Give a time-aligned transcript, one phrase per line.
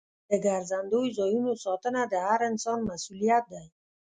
[0.29, 3.65] د ګرځندوی ځایونو ساتنه د هر انسان مسؤلیت دی.